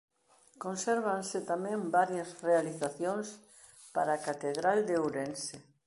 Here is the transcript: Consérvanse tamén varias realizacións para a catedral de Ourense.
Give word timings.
Consérvanse 0.63 1.37
tamén 1.51 1.79
varias 1.97 2.29
realizacións 2.47 3.27
para 3.95 4.11
a 4.13 4.23
catedral 4.27 4.77
de 4.87 4.93
Ourense. 5.03 5.57